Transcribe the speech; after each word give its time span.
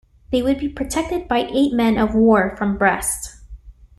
They 0.31 0.41
would 0.41 0.57
be 0.57 0.67
protected 0.67 1.27
by 1.27 1.47
eight 1.53 1.73
men-of-war 1.73 2.55
from 2.57 2.75
Brest. 2.75 3.35